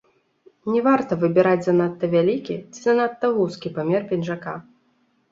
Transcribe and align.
Не 0.75 0.79
варта 0.85 1.17
выбіраць 1.23 1.65
занадта 1.67 2.09
вялікі 2.13 2.55
ці 2.73 2.79
занадта 2.85 3.25
вузкі 3.35 3.71
памер 3.77 4.01
пінжака. 4.13 4.55